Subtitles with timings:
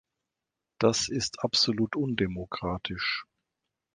[0.79, 3.25] Das ist absolut undemokratisch.